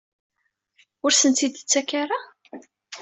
[1.03, 2.19] Ur asen-t-id-tettak ara?